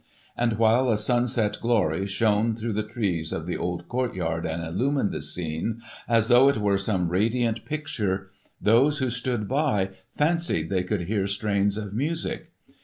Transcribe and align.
And 0.35 0.53
while 0.53 0.89
a 0.89 0.97
sunset 0.97 1.59
glory 1.61 2.07
shone 2.07 2.55
through 2.55 2.73
the 2.73 2.81
trees 2.81 3.31
of 3.31 3.45
the 3.45 3.55
old 3.55 3.87
courtyard 3.87 4.47
and 4.47 4.63
illumined 4.63 5.11
the 5.11 5.21
scene, 5.21 5.79
as 6.09 6.27
though 6.27 6.49
it 6.49 6.57
were 6.57 6.79
some 6.79 7.09
radiant 7.09 7.65
picture, 7.65 8.31
those 8.59 8.97
who 8.97 9.11
stood 9.11 9.47
by 9.47 9.91
fancied 10.17 10.71
they 10.71 10.83
could 10.83 11.01
hear 11.01 11.27
strains 11.27 11.77
of 11.77 11.93
music. 11.93 12.49